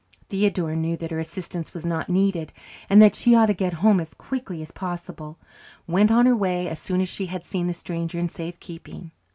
Theodora, 0.31 0.75
knowing 0.75 0.95
that 0.95 1.11
her 1.11 1.19
assistance 1.19 1.75
was 1.75 1.85
not 1.85 2.09
needed, 2.09 2.51
and 2.89 2.99
that 3.03 3.13
she 3.13 3.35
ought 3.35 3.45
to 3.45 3.53
get 3.53 3.73
home 3.85 4.01
as 4.01 4.15
quickly 4.15 4.59
as 4.63 4.71
possible, 4.71 5.37
went 5.85 6.09
on 6.09 6.25
her 6.25 6.35
way 6.35 6.67
as 6.67 6.79
soon 6.79 7.01
as 7.01 7.07
she 7.07 7.27
had 7.27 7.43
seen 7.45 7.67
the 7.67 7.73
stranger 7.75 8.17
in 8.17 8.27
safe 8.27 8.59
keeping. 8.59 9.11